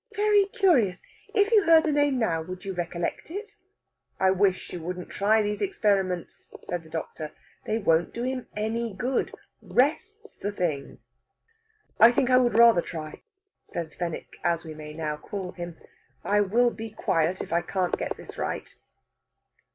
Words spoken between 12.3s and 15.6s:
I would rather try," says Fenwick, as we may now call